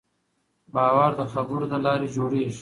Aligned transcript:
باور 0.73 1.11
د 1.19 1.21
خبرو 1.33 1.65
له 1.73 1.77
لارې 1.85 2.07
جوړېږي. 2.15 2.59